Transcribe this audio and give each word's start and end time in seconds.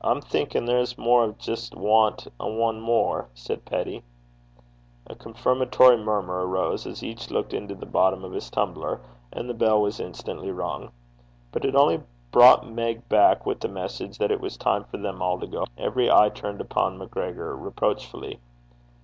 'I'm 0.00 0.22
thinkin' 0.22 0.64
there's 0.64 0.98
mair 0.98 1.20
o' 1.20 1.30
's 1.30 1.36
jist 1.46 1.76
want 1.76 2.26
ane 2.40 2.84
mair,' 2.84 3.28
said 3.32 3.64
Peddie. 3.64 4.02
A 5.06 5.14
confirmatory 5.14 5.96
murmur 5.96 6.44
arose 6.44 6.84
as 6.84 7.04
each 7.04 7.30
looked 7.30 7.54
into 7.54 7.76
the 7.76 7.86
bottom 7.86 8.24
of 8.24 8.32
his 8.32 8.50
tumbler, 8.50 9.00
and 9.32 9.48
the 9.48 9.54
bell 9.54 9.80
was 9.80 10.00
instantly 10.00 10.50
rung. 10.50 10.90
But 11.52 11.64
it 11.64 11.76
only 11.76 12.02
brought 12.32 12.68
Meg 12.68 13.08
back 13.08 13.46
with 13.46 13.60
the 13.60 13.68
message 13.68 14.18
that 14.18 14.32
it 14.32 14.40
was 14.40 14.56
time 14.56 14.82
for 14.82 14.96
them 14.96 15.22
all 15.22 15.38
to 15.38 15.46
go 15.46 15.58
home. 15.60 15.68
Every 15.78 16.10
eye 16.10 16.30
turned 16.30 16.60
upon 16.60 16.98
MacGregor 16.98 17.54
reproachfully. 17.54 18.40